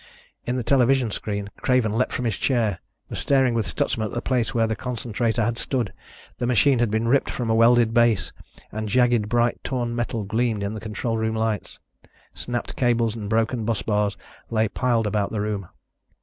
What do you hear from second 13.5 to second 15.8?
busbars lay piled about the room.